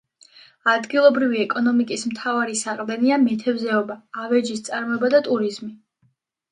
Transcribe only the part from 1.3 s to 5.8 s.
ეკონომიკის მთავარი დასაყრდენია მეთევზეობა, ავეჯის წარმოება და ტურიზმი.